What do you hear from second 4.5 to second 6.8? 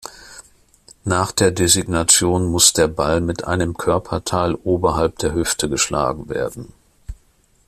oberhalb der Hüfte geschlagen werden.